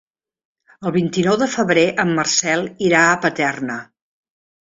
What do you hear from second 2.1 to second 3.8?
Marcel irà a Paterna.